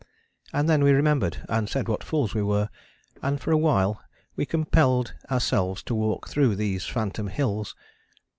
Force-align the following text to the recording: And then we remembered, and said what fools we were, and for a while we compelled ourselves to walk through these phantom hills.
And 0.51 0.67
then 0.67 0.83
we 0.83 0.93
remembered, 0.93 1.45
and 1.47 1.69
said 1.69 1.87
what 1.87 2.03
fools 2.03 2.33
we 2.33 2.41
were, 2.41 2.69
and 3.21 3.39
for 3.39 3.51
a 3.51 3.57
while 3.59 4.01
we 4.35 4.47
compelled 4.47 5.13
ourselves 5.29 5.83
to 5.83 5.93
walk 5.93 6.27
through 6.27 6.55
these 6.55 6.85
phantom 6.87 7.27
hills. 7.27 7.75